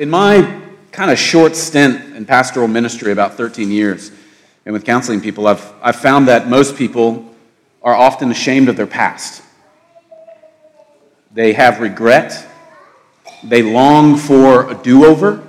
[0.00, 0.62] In my
[0.92, 4.10] kind of short stint in pastoral ministry, about 13 years,
[4.64, 7.26] and with counseling people, I've, I've found that most people
[7.82, 9.42] are often ashamed of their past.
[11.34, 12.46] They have regret,
[13.44, 15.46] they long for a do over,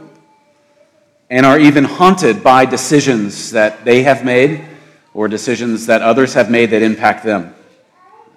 [1.30, 4.66] and are even haunted by decisions that they have made
[5.14, 7.56] or decisions that others have made that impact them.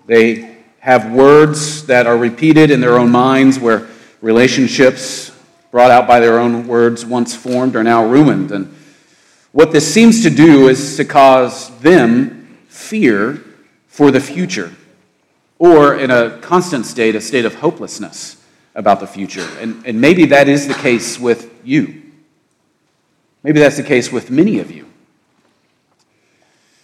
[0.06, 3.88] They have words that are repeated in their own minds where
[4.20, 5.33] relationships
[5.74, 8.52] brought out by their own words once formed are now ruined.
[8.52, 8.72] And
[9.50, 13.42] what this seems to do is to cause them fear
[13.88, 14.72] for the future,
[15.58, 18.40] or in a constant state, a state of hopelessness
[18.76, 19.48] about the future.
[19.58, 22.02] And, and maybe that is the case with you.
[23.42, 24.86] Maybe that's the case with many of you.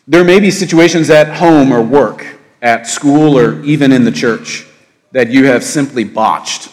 [0.08, 2.26] There may be situations at home or work,
[2.60, 4.66] at school, or even in the church
[5.12, 6.72] that you have simply botched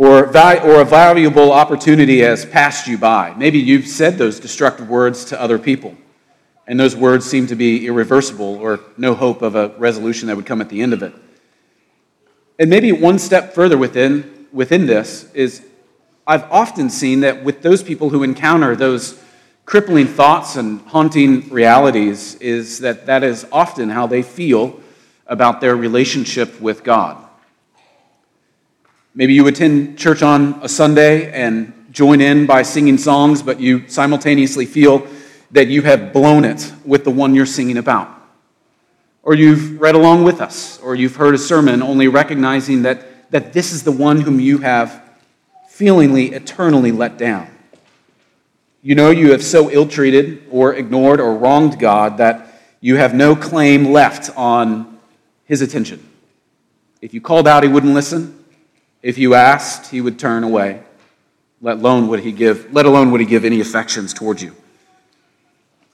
[0.00, 3.34] or, or a valuable opportunity has passed you by.
[3.36, 5.94] Maybe you've said those destructive words to other people,
[6.66, 10.46] and those words seem to be irreversible or no hope of a resolution that would
[10.46, 11.12] come at the end of it.
[12.58, 15.66] And maybe one step further within, within this is
[16.26, 19.22] I've often seen that with those people who encounter those
[19.66, 24.80] crippling thoughts and haunting realities, is that that is often how they feel
[25.26, 27.22] about their relationship with God.
[29.12, 33.88] Maybe you attend church on a Sunday and join in by singing songs, but you
[33.88, 35.04] simultaneously feel
[35.50, 38.08] that you have blown it with the one you're singing about.
[39.24, 43.52] Or you've read along with us, or you've heard a sermon only recognizing that, that
[43.52, 45.02] this is the one whom you have
[45.68, 47.50] feelingly, eternally let down.
[48.80, 52.46] You know you have so ill treated or ignored or wronged God that
[52.80, 55.00] you have no claim left on
[55.46, 56.08] his attention.
[57.02, 58.39] If you called out, he wouldn't listen.
[59.02, 60.82] If you asked, he would turn away.
[61.62, 64.54] Let alone would he give, let alone would he give any affections towards you.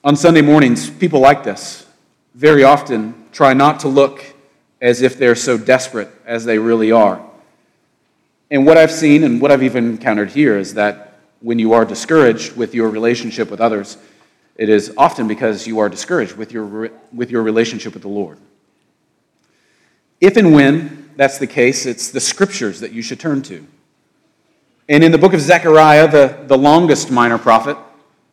[0.05, 1.87] On Sunday mornings, people like this
[2.35, 4.25] very often try not to look
[4.81, 7.21] as if they're so desperate as they really are.
[8.51, 11.85] And what I've seen and what I've even encountered here is that when you are
[11.85, 13.99] discouraged with your relationship with others,
[14.57, 18.39] it is often because you are discouraged with your, with your relationship with the Lord.
[20.21, 23.67] If and when that's the case, it's the scriptures that you should turn to.
[24.89, 27.77] And in the book of Zechariah, the, the longest minor prophet,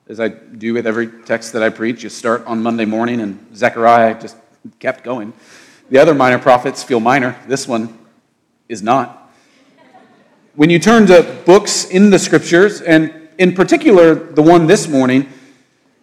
[0.08, 3.56] as I do with every text that I preach, you start on Monday morning, and
[3.56, 4.38] Zechariah just
[4.80, 5.34] kept going.
[5.90, 7.38] The other minor prophets feel minor.
[7.48, 7.98] This one
[8.70, 9.32] is not.
[10.56, 15.30] When you turn to books in the scriptures, and in particular the one this morning,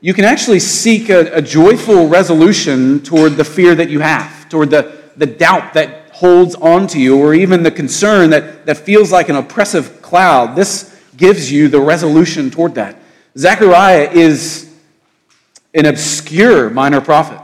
[0.01, 4.71] you can actually seek a, a joyful resolution toward the fear that you have, toward
[4.71, 9.11] the, the doubt that holds on to you, or even the concern that, that feels
[9.11, 12.95] like an oppressive cloud, this gives you the resolution toward that.
[13.39, 14.71] Zechariah is
[15.73, 17.41] an obscure minor prophet.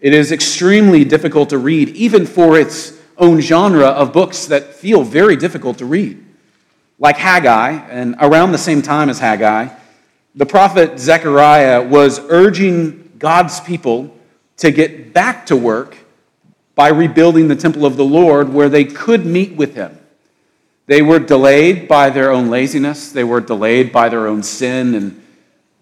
[0.00, 5.02] It is extremely difficult to read, even for its own genre of books that feel
[5.02, 6.24] very difficult to read.
[7.00, 9.68] Like Haggai, and around the same time as Haggai,
[10.36, 14.14] the prophet Zechariah was urging God's people
[14.58, 15.96] to get back to work
[16.76, 19.98] by rebuilding the temple of the Lord where they could meet with him.
[20.86, 25.20] They were delayed by their own laziness, they were delayed by their own sin and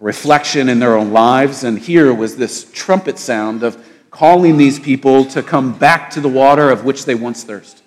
[0.01, 1.65] reflection in their own lives.
[1.65, 6.29] And here was this trumpet sound of calling these people to come back to the
[6.29, 7.83] water of which they once thirsted.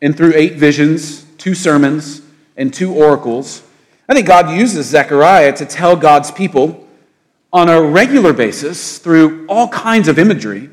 [0.00, 2.22] And through eight visions, two sermons,
[2.56, 3.62] and two oracles,
[4.08, 6.86] I think God uses Zechariah to tell God's people
[7.52, 10.70] on a regular basis through all kinds of imagery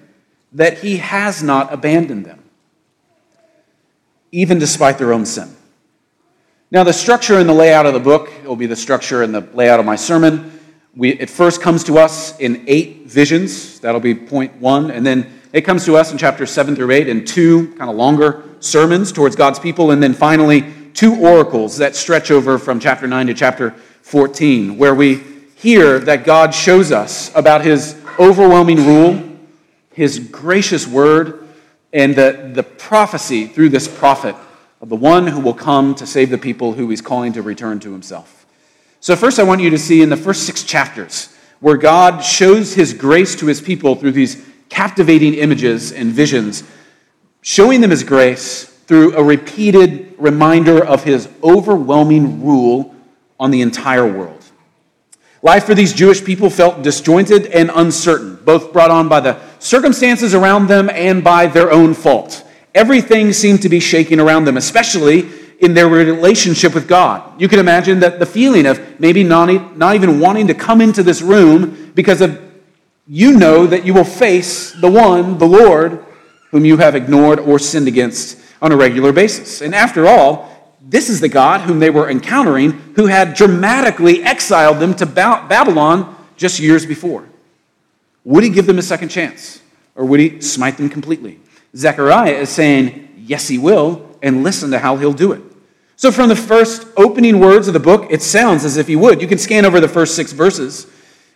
[0.56, 2.42] that he has not abandoned them,
[4.32, 5.54] even despite their own sin.
[6.72, 9.42] Now, the structure and the layout of the book will be the structure and the
[9.54, 10.60] layout of my sermon.
[10.96, 13.82] We, it first comes to us in eight visions.
[13.82, 14.92] That'll be point one.
[14.92, 17.98] And then it comes to us in chapters seven through eight in two kind of
[17.98, 19.92] longer sermons towards God's people.
[19.92, 23.72] And then finally, two oracles that stretch over from chapter nine to chapter
[24.04, 25.18] 14, where we
[25.56, 29.35] hear that God shows us about his overwhelming rule
[29.96, 31.48] his gracious word
[31.94, 34.36] and the, the prophecy through this prophet
[34.82, 37.80] of the one who will come to save the people who he's calling to return
[37.80, 38.46] to himself.
[39.00, 42.74] So, first, I want you to see in the first six chapters where God shows
[42.74, 46.64] his grace to his people through these captivating images and visions,
[47.42, 52.94] showing them his grace through a repeated reminder of his overwhelming rule
[53.40, 54.44] on the entire world.
[55.42, 60.34] Life for these Jewish people felt disjointed and uncertain, both brought on by the circumstances
[60.34, 62.44] around them and by their own fault.
[62.74, 65.30] Everything seemed to be shaking around them, especially
[65.60, 67.42] in their relationship with God.
[67.42, 71.02] You can imagine that the feeling of maybe not, not even wanting to come into
[71.02, 72.42] this room because of
[73.08, 76.04] you know that you will face the one, the Lord,
[76.52, 79.62] whom you have ignored or sinned against on a regular basis.
[79.62, 80.52] And after all,
[80.82, 86.16] this is the God whom they were encountering who had dramatically exiled them to Babylon
[86.36, 87.28] just years before.
[88.26, 89.62] Would he give them a second chance?
[89.96, 91.40] Or would he smite them completely?
[91.76, 95.42] Zechariah is saying, yes, he will, and listen to how he'll do it.
[95.98, 99.22] So, from the first opening words of the book, it sounds as if he would.
[99.22, 100.88] You can scan over the first six verses,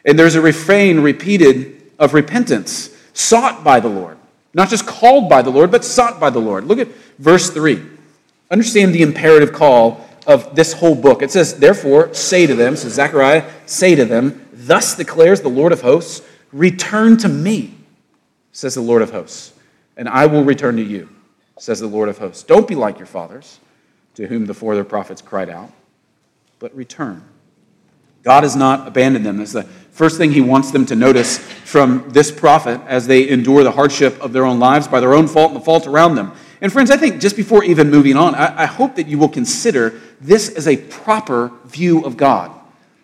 [0.04, 4.18] and there's a refrain repeated of repentance sought by the Lord.
[4.54, 6.66] Not just called by the Lord, but sought by the Lord.
[6.66, 6.90] Look at
[7.20, 7.82] verse 3.
[8.52, 11.22] Understand the imperative call of this whole book.
[11.22, 15.72] It says, Therefore, say to them, so Zechariah, say to them, Thus declares the Lord
[15.72, 17.76] of hosts, return to me,
[18.52, 19.54] says the Lord of hosts,
[19.98, 21.10] and I will return to you,
[21.58, 22.44] says the Lord of hosts.
[22.44, 23.60] Don't be like your fathers,
[24.16, 25.72] to whom the former prophets cried out,
[26.60, 27.24] but return.
[28.24, 29.38] God has not abandoned them.
[29.38, 33.64] That's the first thing he wants them to notice from this prophet as they endure
[33.64, 36.34] the hardship of their own lives by their own fault and the fault around them.
[36.62, 39.30] And friends, I think just before even moving on, I, I hope that you will
[39.30, 42.52] consider this as a proper view of God.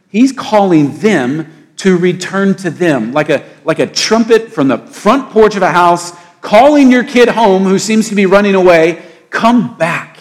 [0.09, 1.54] He's calling them
[1.85, 5.71] to return to them, like a, like a trumpet from the front porch of a
[5.71, 10.17] house, calling your kid home who seems to be running away, come back.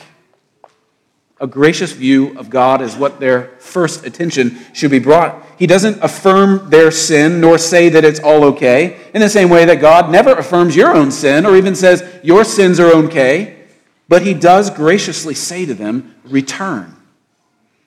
[1.40, 5.43] A gracious view of God is what their first attention should be brought.
[5.58, 9.64] He doesn't affirm their sin nor say that it's all okay, in the same way
[9.64, 13.64] that God never affirms your own sin or even says your sins are okay,
[14.06, 16.94] but He does graciously say to them, Return.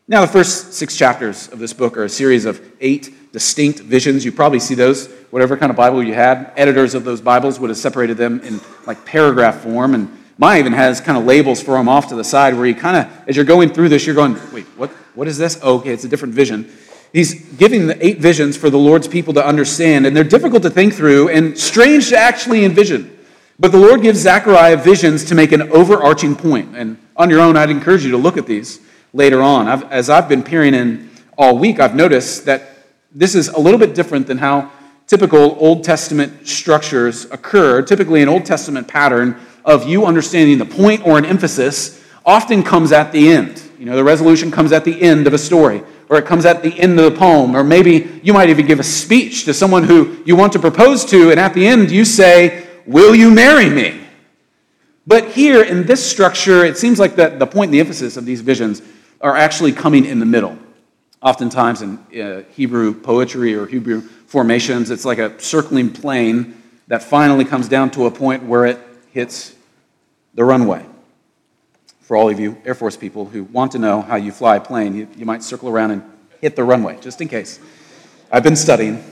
[0.07, 4.25] Now, the first six chapters of this book are a series of eight distinct visions.
[4.25, 6.51] You probably see those, whatever kind of Bible you had.
[6.55, 9.93] Editors of those Bibles would have separated them in like paragraph form.
[9.93, 12.75] And mine even has kind of labels for them off to the side where you
[12.75, 15.59] kind of, as you're going through this, you're going, wait, what, what is this?
[15.61, 16.71] Oh, okay, it's a different vision.
[17.13, 20.69] He's giving the eight visions for the Lord's people to understand, and they're difficult to
[20.69, 23.17] think through and strange to actually envision.
[23.59, 26.75] But the Lord gives Zechariah visions to make an overarching point.
[26.75, 28.79] And on your own, I'd encourage you to look at these
[29.13, 29.67] later on.
[29.67, 32.76] I've, as I've been peering in all week, I've noticed that
[33.13, 34.71] this is a little bit different than how
[35.07, 37.81] typical Old Testament structures occur.
[37.81, 42.91] Typically, an Old Testament pattern of you understanding the point or an emphasis often comes
[42.91, 43.61] at the end.
[43.79, 46.63] You know, the resolution comes at the end of a story, or it comes at
[46.63, 49.83] the end of the poem, or maybe you might even give a speech to someone
[49.83, 53.69] who you want to propose to, and at the end you say, Will you marry
[53.69, 53.99] me?
[55.05, 58.25] But here in this structure, it seems like the, the point and the emphasis of
[58.25, 58.81] these visions
[59.21, 60.56] are actually coming in the middle.
[61.21, 67.43] Oftentimes in uh, Hebrew poetry or Hebrew formations, it's like a circling plane that finally
[67.43, 68.79] comes down to a point where it
[69.11, 69.55] hits
[70.35, 70.85] the runway.
[72.01, 74.61] For all of you Air Force people who want to know how you fly a
[74.61, 76.03] plane, you, you might circle around and
[76.39, 77.59] hit the runway, just in case.
[78.31, 79.03] I've been studying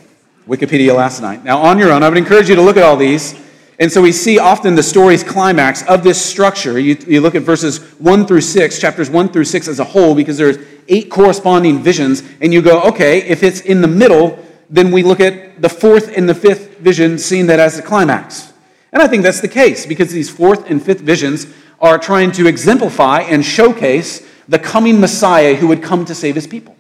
[0.48, 1.44] Wikipedia last night.
[1.44, 3.34] Now, on your own, I would encourage you to look at all these
[3.78, 6.80] and so we see often the story's climax of this structure.
[6.80, 10.16] You, you, look at verses 1 through 6, chapters 1 through 6 as a whole,
[10.16, 14.40] because there's eight corresponding visions, and you go, okay, if it's in the middle,
[14.70, 18.54] then we look at the fourth and the fifth vision, seeing that as the climax.
[18.92, 21.48] And I think that's the case, because these fourth and fifth visions
[21.80, 26.48] are trying to exemplify and showcase the coming Messiah who would come to save his
[26.48, 26.76] people.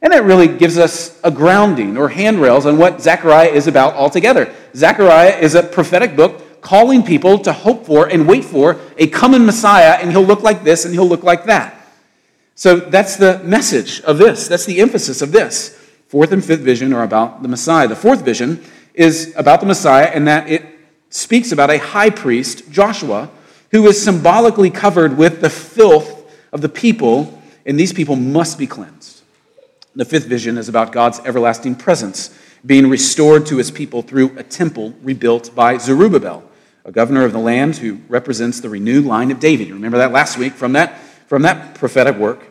[0.00, 4.54] And that really gives us a grounding or handrails on what Zechariah is about altogether.
[4.74, 9.44] Zechariah is a prophetic book calling people to hope for and wait for a coming
[9.44, 11.77] Messiah, and he'll look like this and he'll look like that.
[12.58, 14.48] So that's the message of this.
[14.48, 15.78] That's the emphasis of this.
[16.08, 17.86] Fourth and fifth vision are about the Messiah.
[17.86, 20.66] The fourth vision is about the Messiah, and that it
[21.08, 23.30] speaks about a high priest, Joshua,
[23.70, 28.66] who is symbolically covered with the filth of the people, and these people must be
[28.66, 29.22] cleansed.
[29.94, 32.36] The fifth vision is about God's everlasting presence
[32.66, 36.42] being restored to his people through a temple rebuilt by Zerubbabel,
[36.84, 39.70] a governor of the land who represents the renewed line of David.
[39.70, 42.42] Remember that last week from that, from that prophetic work.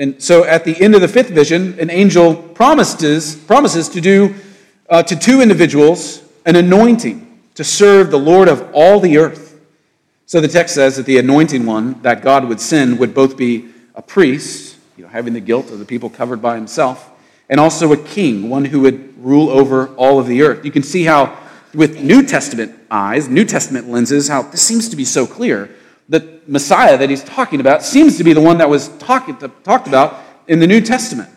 [0.00, 4.34] And so at the end of the fifth vision, an angel promises, promises to do
[4.90, 9.60] uh, to two individuals an anointing to serve the Lord of all the earth.
[10.24, 13.68] So the text says that the anointing one that God would send would both be
[13.94, 17.10] a priest you know, having the guilt of the people covered by himself,
[17.48, 20.64] and also a king, one who would rule over all of the earth.
[20.64, 21.38] You can see how,
[21.72, 25.70] with New Testament eyes, New Testament lenses, how this seems to be so clear.
[26.08, 29.28] The Messiah that he's talking about seems to be the one that was talk,
[29.62, 31.28] talked about in the New Testament.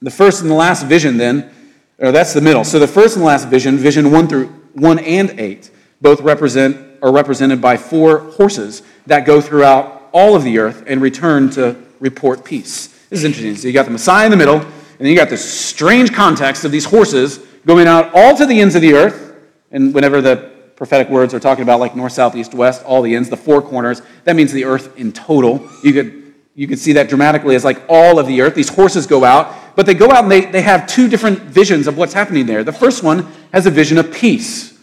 [0.00, 1.50] The first and the last vision, then,
[1.98, 2.64] or that's the middle.
[2.64, 5.70] So the first and last vision, vision one through one and eight,
[6.00, 11.02] both represent are represented by four horses that go throughout all of the earth and
[11.02, 12.88] return to report peace.
[13.10, 13.56] This is interesting.
[13.56, 16.64] So you got the Messiah in the middle, and then you got this strange context
[16.64, 19.36] of these horses going out all to the ends of the earth.
[19.70, 20.51] And whenever the
[20.82, 23.62] prophetic words are talking about like north, south, east, west, all the ends, the four
[23.62, 25.64] corners, that means the earth in total.
[25.84, 28.56] You could, you could see that dramatically as like all of the earth.
[28.56, 31.86] These horses go out, but they go out and they, they have two different visions
[31.86, 32.64] of what's happening there.
[32.64, 34.76] The first one has a vision of peace.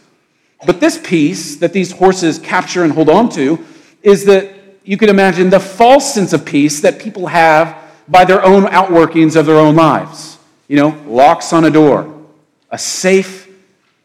[0.64, 3.62] But this peace that these horses capture and hold on to
[4.02, 4.54] is that
[4.84, 7.76] you could imagine the false sense of peace that people have
[8.08, 10.38] by their own outworkings of their own lives.
[10.66, 12.24] You know, locks on a door,
[12.70, 13.48] a safe,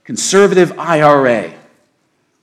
[0.04, 1.55] conservative IRA,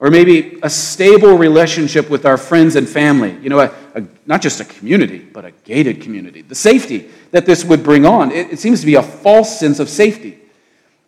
[0.03, 3.37] or maybe a stable relationship with our friends and family.
[3.41, 6.41] You know, a, a, not just a community, but a gated community.
[6.41, 8.29] The safety that this would bring on.
[8.29, 10.39] It, it seems to be a false sense of safety.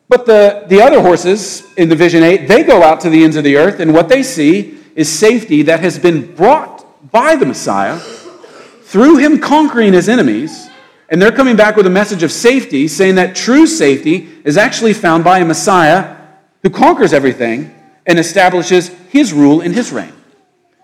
[0.08, 3.44] But the, the other horses in Division 8, they go out to the ends of
[3.44, 8.00] the earth, and what they see is safety that has been brought by the Messiah
[8.00, 10.70] through him conquering his enemies.
[11.10, 14.94] And they're coming back with a message of safety, saying that true safety is actually
[14.94, 16.16] found by a Messiah
[16.64, 17.75] who conquers everything
[18.06, 20.14] and establishes his rule in his reign.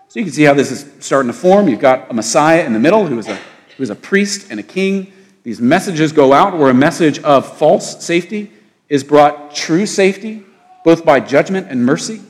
[0.08, 1.68] So you can see how this is starting to form.
[1.68, 3.36] You've got a Messiah in the middle who is a,
[3.76, 5.12] who is a priest and a king.
[5.42, 8.52] These messages go out where a message of false safety
[8.88, 10.44] is brought true safety,
[10.84, 12.20] both by judgment and mercy.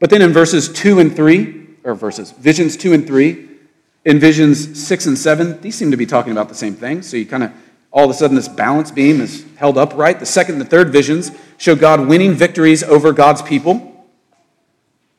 [0.00, 3.48] But then in verses 2 and 3, or verses, visions 2 and 3,
[4.04, 7.02] in visions 6 and 7, these seem to be talking about the same thing.
[7.02, 7.52] So you kind of,
[7.92, 10.18] all of a sudden, this balance beam is held upright.
[10.18, 14.06] The second and the third visions show God winning victories over God's people,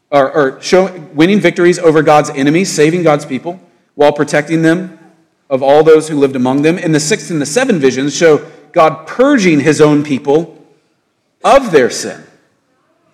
[0.09, 3.59] or, or show, winning victories over God's enemies, saving God's people,
[3.95, 4.99] while protecting them
[5.49, 6.79] of all those who lived among them.
[6.79, 10.65] And the sixth and the seventh visions show God purging his own people
[11.43, 12.23] of their sin.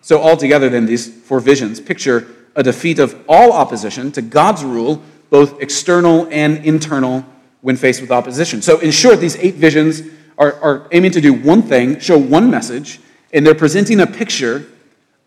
[0.01, 5.01] So, altogether, then, these four visions picture a defeat of all opposition to God's rule,
[5.29, 7.25] both external and internal,
[7.61, 8.61] when faced with opposition.
[8.61, 10.01] So, in short, these eight visions
[10.37, 12.99] are, are aiming to do one thing, show one message,
[13.33, 14.67] and they're presenting a picture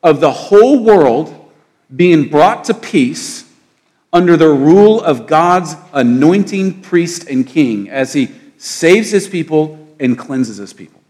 [0.02, 1.50] of the whole world
[1.94, 3.48] being brought to peace
[4.12, 10.18] under the rule of God's anointing priest and king as he saves his people and
[10.18, 11.00] cleanses his people.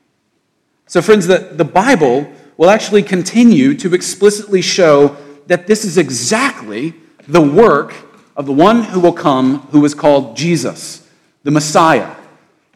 [0.86, 6.94] So, friends, the, the Bible will actually continue to explicitly show that this is exactly
[7.26, 7.94] the work
[8.36, 11.08] of the one who will come, who is called Jesus,
[11.42, 12.14] the Messiah.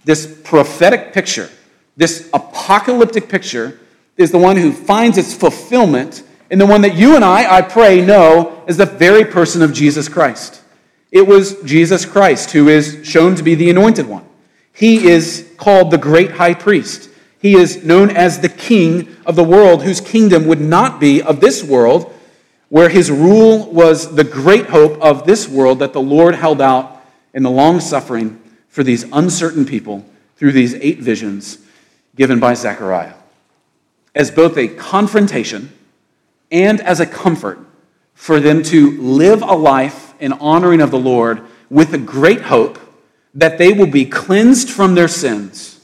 [0.05, 1.51] This prophetic picture,
[1.97, 3.81] this apocalyptic picture,
[4.17, 7.63] is the one who finds its fulfillment in the one that you and I, I
[7.63, 10.63] pray, know as the very person of Jesus Christ.
[11.11, 14.25] It was Jesus Christ who is shown to be the anointed one.
[14.73, 17.11] He is called the great high priest.
[17.41, 21.41] He is known as the king of the world, whose kingdom would not be of
[21.41, 22.13] this world,
[22.69, 27.03] where his rule was the great hope of this world that the Lord held out
[27.35, 28.41] in the long suffering
[28.77, 30.05] for these uncertain people
[30.37, 31.57] through these eight visions
[32.15, 33.15] given by Zechariah.
[34.15, 35.73] As both a confrontation
[36.53, 37.59] and as a comfort
[38.13, 41.41] for them to live a life in honoring of the Lord
[41.71, 42.79] with a great hope
[43.33, 45.81] that they will be cleansed from their sins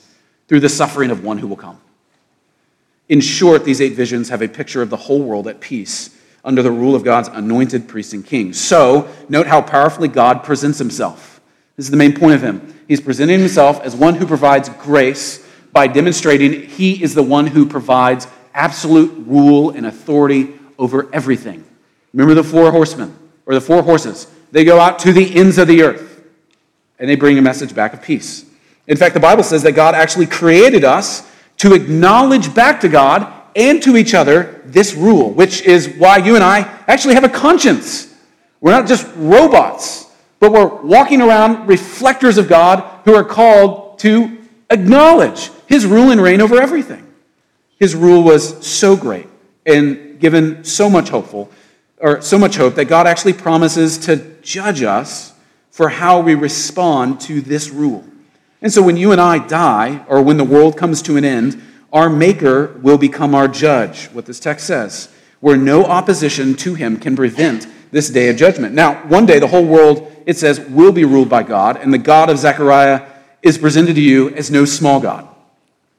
[0.46, 1.80] through the suffering of one who will come.
[3.08, 6.62] In short, these eight visions have a picture of the whole world at peace under
[6.62, 8.52] the rule of God's anointed priest and king.
[8.52, 11.31] So, note how powerfully God presents himself.
[11.76, 12.74] This is the main point of him.
[12.88, 17.66] He's presenting himself as one who provides grace by demonstrating he is the one who
[17.66, 21.64] provides absolute rule and authority over everything.
[22.12, 24.26] Remember the four horsemen, or the four horses.
[24.50, 26.24] They go out to the ends of the earth
[26.98, 28.44] and they bring a message back of peace.
[28.86, 33.32] In fact, the Bible says that God actually created us to acknowledge back to God
[33.54, 37.28] and to each other this rule, which is why you and I actually have a
[37.28, 38.14] conscience.
[38.60, 40.01] We're not just robots,
[40.42, 44.38] but we're walking around reflectors of God who are called to
[44.70, 47.06] acknowledge his rule and reign over everything.
[47.78, 49.28] His rule was so great
[49.64, 51.48] and given so much hopeful,
[52.00, 55.32] or so much hope that God actually promises to judge us
[55.70, 58.04] for how we respond to this rule.
[58.60, 61.62] And so when you and I die, or when the world comes to an end,
[61.92, 65.08] our Maker will become our judge, what this text says,
[65.38, 68.74] where no opposition to him can prevent this day of judgment.
[68.74, 71.98] Now, one day the whole world, it says, will be ruled by God, and the
[71.98, 73.06] God of Zechariah
[73.42, 75.28] is presented to you as no small God.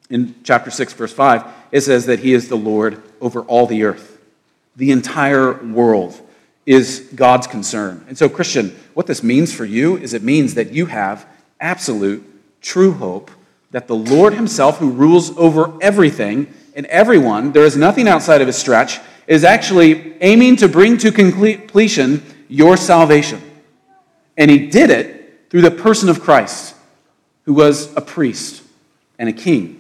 [0.10, 3.84] In chapter 6, verse 5, it says that he is the Lord over all the
[3.84, 4.20] earth,
[4.76, 6.20] the entire world
[6.66, 8.04] is God's concern.
[8.08, 11.28] And so, Christian, what this means for you is it means that you have
[11.60, 12.24] absolute,
[12.62, 13.30] true hope
[13.72, 18.48] that the Lord Himself, who rules over everything and everyone, there is nothing outside of
[18.48, 23.42] His stretch, is actually aiming to bring to completion your salvation.
[24.38, 26.76] And he did it through the person of Christ,
[27.46, 28.64] who was a priest
[29.20, 29.80] and a king.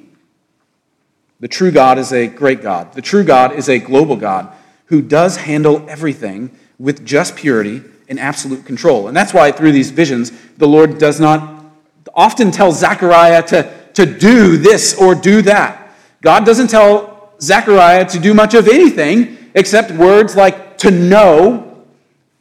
[1.39, 2.93] The true God is a great God.
[2.93, 4.53] The true God is a global God
[4.85, 9.07] who does handle everything with just purity and absolute control.
[9.07, 11.65] And that's why through these visions, the Lord does not
[12.13, 15.95] often tell Zechariah to, to do this or do that.
[16.21, 21.85] God doesn't tell Zechariah to do much of anything except words like to know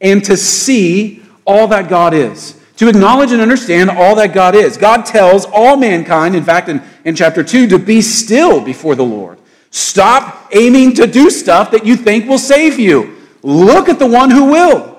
[0.00, 2.58] and to see all that God is.
[2.76, 4.76] To acknowledge and understand all that God is.
[4.76, 9.04] God tells all mankind, in fact, in, in chapter 2, to be still before the
[9.04, 9.38] Lord.
[9.70, 13.16] Stop aiming to do stuff that you think will save you.
[13.42, 14.98] Look at the one who will.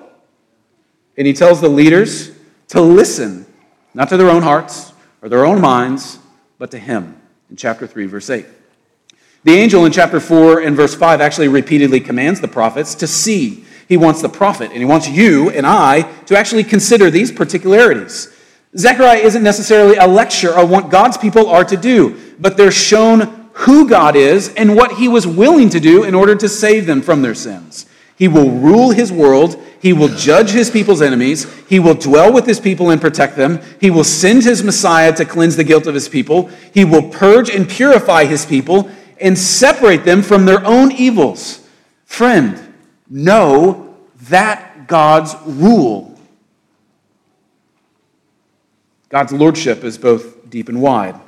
[1.18, 2.32] And he tells the leaders
[2.70, 3.46] to listen,
[3.94, 6.20] not to their own hearts or their own minds,
[6.58, 7.20] but to him
[7.50, 8.46] in chapter 3, verse 8.
[9.46, 13.66] The angel in chapter 4 and verse 5 actually repeatedly commands the prophets to see.
[13.90, 18.34] He wants the prophet, and he wants you and I to actually consider these particularities.
[18.78, 23.50] Zechariah isn't necessarily a lecture on what God's people are to do, but they're shown
[23.54, 27.02] who God is and what he was willing to do in order to save them
[27.02, 27.86] from their sins.
[28.16, 29.62] He will rule his world.
[29.82, 31.52] He will judge his people's enemies.
[31.68, 33.60] He will dwell with his people and protect them.
[33.82, 36.50] He will send his Messiah to cleanse the guilt of his people.
[36.74, 38.90] He will purge and purify his people
[39.20, 41.68] and separate them from their own evils.
[42.06, 42.74] Friend,
[43.10, 43.96] know
[44.30, 46.18] that God's rule.
[49.10, 51.20] God's lordship is both deep and wide.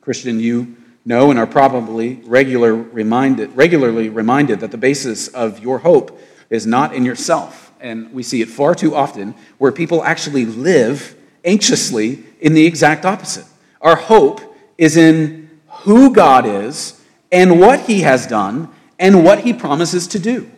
[0.00, 5.78] Christian, you know and are probably regular reminded, regularly reminded that the basis of your
[5.78, 7.72] hope is not in yourself.
[7.80, 13.06] And we see it far too often where people actually live anxiously in the exact
[13.06, 13.46] opposite.
[13.80, 14.40] Our hope
[14.76, 15.39] is in
[15.82, 17.00] who God is
[17.32, 18.68] and what he has done
[18.98, 20.50] and what he promises to do.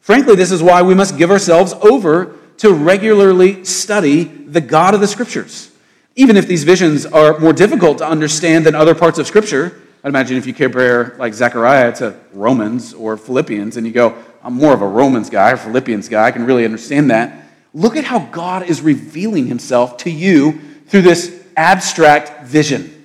[0.00, 5.00] Frankly, this is why we must give ourselves over to regularly study the God of
[5.00, 5.70] the Scriptures.
[6.14, 10.08] Even if these visions are more difficult to understand than other parts of Scripture, I'd
[10.08, 14.72] imagine if you compare like Zechariah to Romans or Philippians and you go, I'm more
[14.72, 17.44] of a Romans guy or Philippians guy, I can really understand that.
[17.74, 22.95] Look at how God is revealing himself to you through this abstract vision,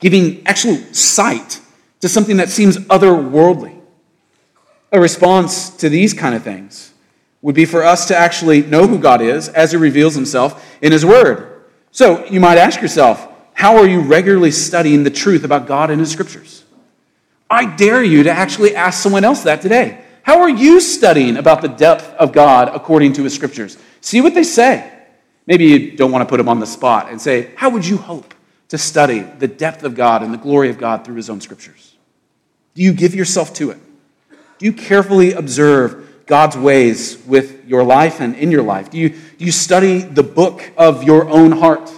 [0.00, 1.60] giving actual sight
[2.00, 3.78] to something that seems otherworldly.
[4.92, 6.92] A response to these kind of things
[7.42, 10.92] would be for us to actually know who God is as He reveals Himself in
[10.92, 11.62] His Word.
[11.92, 16.00] So you might ask yourself, how are you regularly studying the truth about God and
[16.00, 16.64] His Scriptures?
[17.48, 20.04] I dare you to actually ask someone else that today.
[20.22, 23.78] How are you studying about the depth of God according to His Scriptures?
[24.00, 24.90] See what they say.
[25.46, 27.96] Maybe you don't want to put them on the spot and say, How would you
[27.96, 28.34] hope
[28.70, 31.94] to study the depth of God and the glory of God through His own Scriptures?
[32.74, 33.78] Do you give yourself to it?
[34.58, 38.90] Do you carefully observe God's ways with your life and in your life?
[38.90, 41.90] Do you, do you study the book of your own heart?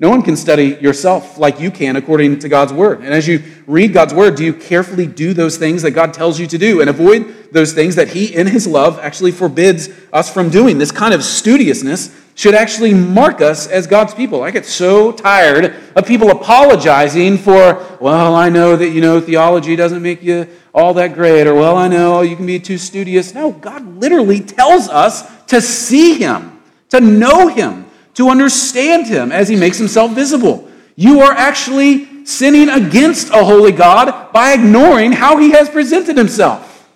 [0.00, 3.00] No one can study yourself like you can according to God's word.
[3.00, 6.40] And as you read God's word, do you carefully do those things that God tells
[6.40, 10.32] you to do and avoid those things that He, in His love, actually forbids us
[10.32, 10.78] from doing?
[10.78, 14.42] This kind of studiousness should actually mark us as God's people.
[14.42, 19.76] I get so tired of people apologizing for, well, I know that, you know, theology
[19.76, 23.34] doesn't make you all that great, or, well, I know you can be too studious.
[23.34, 29.48] No, God literally tells us to see Him, to know Him, to understand Him as
[29.48, 30.68] He makes Himself visible.
[30.96, 36.88] You are actually sinning against a holy God by ignoring how He has presented Himself.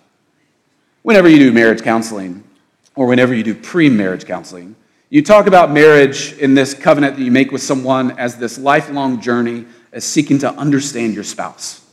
[1.03, 2.43] Whenever you do marriage counseling,
[2.97, 4.75] or whenever you do pre marriage counseling,
[5.11, 9.21] you talk about marriage in this covenant that you make with someone as this lifelong
[9.21, 11.85] journey, as seeking to understand your spouse.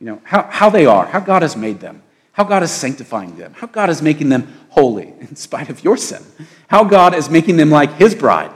[0.00, 3.36] You know, how, how they are, how God has made them, how God is sanctifying
[3.36, 6.22] them, how God is making them holy in spite of your sin,
[6.68, 8.52] how God is making them like His bride.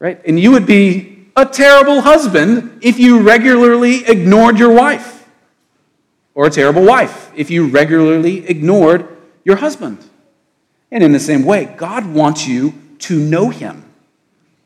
[0.00, 0.20] Right?
[0.26, 5.28] And you would be a terrible husband if you regularly ignored your wife,
[6.34, 9.06] or a terrible wife if you regularly ignored
[9.44, 9.98] your husband.
[10.94, 13.84] And in the same way, God wants you to know Him.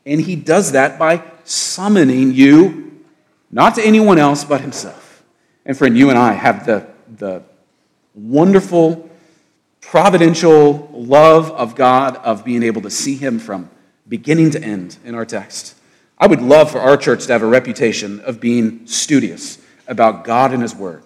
[0.05, 3.03] And He does that by summoning you,
[3.49, 5.23] not to anyone else but Himself.
[5.65, 6.87] And friend, you and I have the,
[7.17, 7.41] the
[8.13, 9.09] wonderful,
[9.81, 13.67] providential love of God of being able to see Him from
[14.07, 15.75] beginning to end in our text.
[16.19, 20.53] I would love for our church to have a reputation of being studious about God
[20.53, 21.01] and His Word.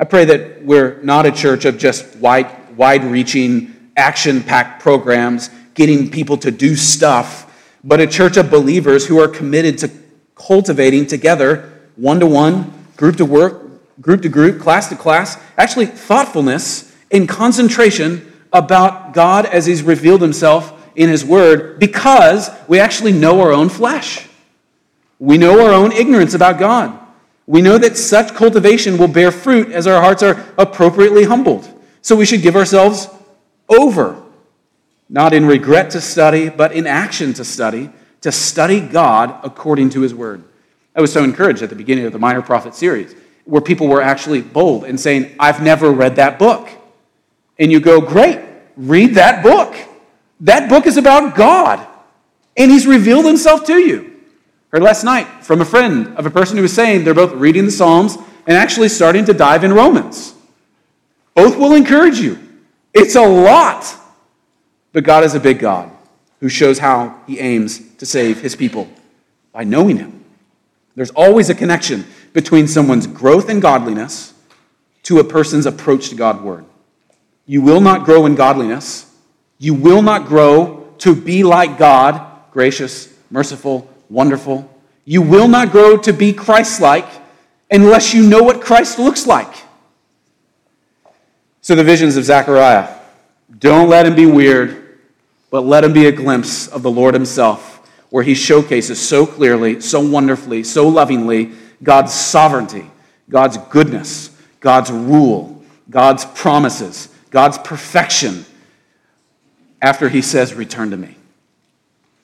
[0.00, 5.50] I pray that we're not a church of just wide, wide reaching action packed programs,
[5.74, 7.42] getting people to do stuff,
[7.82, 9.90] but a church of believers who are committed to
[10.34, 13.62] cultivating together, one to one, group to work,
[14.00, 20.20] group to group, class to class, actually thoughtfulness and concentration about God as He's revealed
[20.20, 24.28] Himself in His Word because we actually know our own flesh.
[25.18, 26.98] We know our own ignorance about God.
[27.46, 31.68] We know that such cultivation will bear fruit as our hearts are appropriately humbled.
[32.02, 33.08] So we should give ourselves
[33.68, 34.22] over,
[35.08, 40.00] not in regret to study, but in action to study, to study God according to
[40.00, 40.44] His Word.
[40.94, 44.02] I was so encouraged at the beginning of the Minor Prophet series, where people were
[44.02, 46.68] actually bold and saying, I've never read that book.
[47.58, 48.40] And you go, Great,
[48.76, 49.74] read that book.
[50.40, 51.86] That book is about God,
[52.56, 54.16] and He's revealed Himself to you.
[54.72, 57.64] Heard last night from a friend of a person who was saying they're both reading
[57.64, 60.34] the Psalms and actually starting to dive in Romans.
[61.34, 62.38] Both will encourage you.
[62.96, 63.84] It's a lot.
[64.92, 65.90] But God is a big God
[66.40, 68.88] who shows how He aims to save His people
[69.52, 70.24] by knowing Him.
[70.94, 74.32] There's always a connection between someone's growth in godliness
[75.02, 76.64] to a person's approach to God's word.
[77.44, 79.14] You will not grow in godliness.
[79.58, 84.70] You will not grow to be like God, gracious, merciful, wonderful.
[85.04, 87.06] You will not grow to be Christ like
[87.70, 89.54] unless you know what Christ looks like.
[91.66, 92.96] So, the visions of Zechariah
[93.58, 95.00] don't let him be weird,
[95.50, 99.80] but let him be a glimpse of the Lord himself where he showcases so clearly,
[99.80, 101.50] so wonderfully, so lovingly
[101.82, 102.88] God's sovereignty,
[103.28, 108.46] God's goodness, God's rule, God's promises, God's perfection
[109.82, 111.16] after he says, Return to me.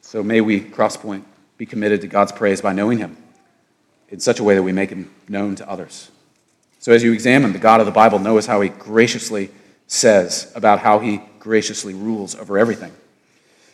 [0.03, 1.25] So may we, Crosspoint,
[1.59, 3.17] be committed to God's praise by knowing him
[4.09, 6.13] in such a way that we make him known to others.
[6.83, 9.51] So as you examine the God of the Bible, knows how he graciously
[9.87, 12.93] says about how he graciously rules over everything.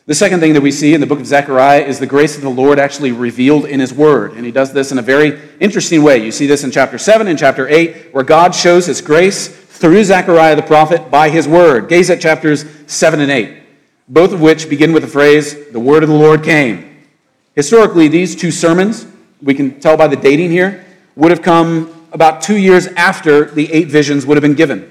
[0.04, 2.42] The second thing that we see in the book of Zechariah is the grace of
[2.42, 4.34] the Lord actually revealed in his word.
[4.34, 6.22] And he does this in a very interesting way.
[6.22, 10.04] You see this in chapter 7 and chapter 8, where God shows his grace through
[10.04, 11.88] Zechariah the prophet by his word.
[11.88, 13.62] Gaze at chapters 7 and 8,
[14.06, 17.06] both of which begin with the phrase, the word of the Lord came.
[17.54, 19.06] Historically, these two sermons,
[19.40, 20.84] we can tell by the dating here,
[21.16, 24.90] would have come about two years after the eight visions would have been given.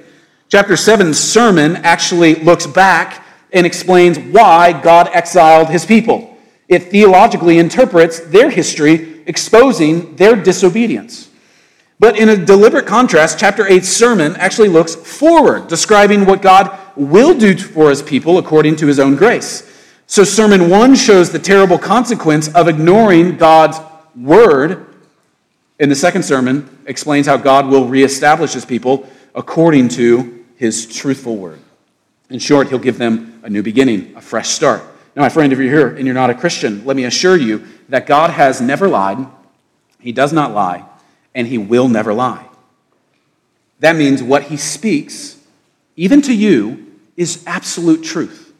[0.49, 6.37] Chapter 7's sermon actually looks back and explains why God exiled his people.
[6.67, 11.29] It theologically interprets their history, exposing their disobedience.
[11.99, 17.37] But in a deliberate contrast, chapter 8's sermon actually looks forward, describing what God will
[17.37, 19.63] do for his people according to his own grace.
[20.05, 23.79] So, sermon 1 shows the terrible consequence of ignoring God's
[24.15, 24.86] word.
[25.79, 31.37] And the second sermon explains how God will reestablish his people according to his truthful
[31.37, 31.59] word.
[32.29, 34.81] In short, he'll give them a new beginning, a fresh start.
[35.15, 37.65] Now, my friend, if you're here and you're not a Christian, let me assure you
[37.89, 39.25] that God has never lied,
[39.99, 40.83] He does not lie,
[41.33, 42.45] and He will never lie.
[43.79, 45.37] That means what He speaks,
[45.95, 48.53] even to you, is absolute truth.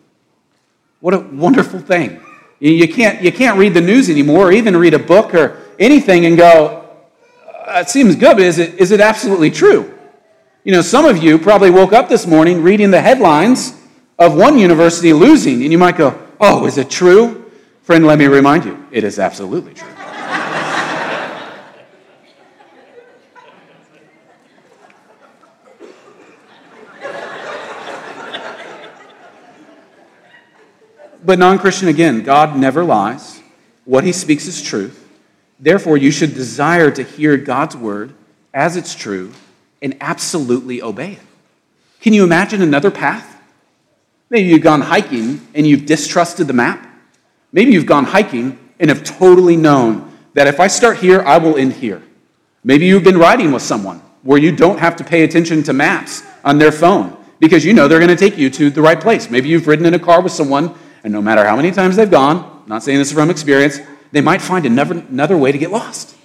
[0.99, 2.21] What a wonderful thing.
[2.60, 6.25] You can't, you can't read the news anymore, or even read a book or anything
[6.25, 6.87] and go,
[7.67, 9.93] it seems good, but is it, is it absolutely true?
[10.63, 13.73] You know, some of you probably woke up this morning reading the headlines
[14.19, 17.51] of one university losing, and you might go, Oh, is it true?
[17.84, 19.88] Friend, let me remind you, it is absolutely true.
[31.23, 33.41] but non Christian, again, God never lies.
[33.86, 35.06] What he speaks is truth.
[35.59, 38.13] Therefore, you should desire to hear God's word
[38.53, 39.33] as it's true
[39.81, 41.19] and absolutely obey it.
[42.01, 43.41] Can you imagine another path?
[44.29, 46.85] Maybe you've gone hiking and you've distrusted the map.
[47.51, 51.57] Maybe you've gone hiking and have totally known that if I start here, I will
[51.57, 52.03] end here.
[52.63, 56.23] Maybe you've been riding with someone where you don't have to pay attention to maps
[56.43, 59.29] on their phone because you know they're going to take you to the right place.
[59.29, 62.09] Maybe you've ridden in a car with someone, and no matter how many times they've
[62.09, 63.79] gone, not saying this from experience,
[64.11, 66.15] they might find another, another way to get lost.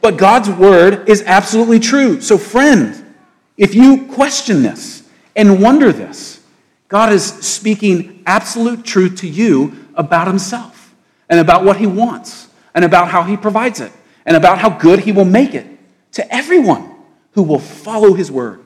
[0.00, 2.20] But God's word is absolutely true.
[2.20, 3.14] So, friend,
[3.56, 6.40] if you question this and wonder this,
[6.88, 10.94] God is speaking absolute truth to you about himself
[11.28, 13.92] and about what he wants and about how he provides it
[14.24, 15.66] and about how good he will make it
[16.12, 16.94] to everyone
[17.32, 18.64] who will follow his word.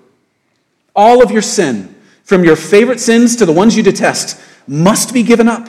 [0.95, 5.23] All of your sin, from your favorite sins to the ones you detest, must be
[5.23, 5.69] given up.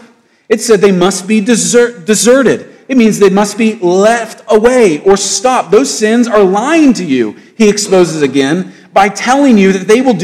[0.52, 5.16] It said they must be desert, deserted it means they must be left away or
[5.16, 5.72] stopped.
[5.72, 10.14] Those sins are lying to you, he exposes again, by telling you that they will
[10.14, 10.20] do